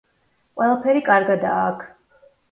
[0.61, 1.85] ყველაფერი კარგადაა აქ.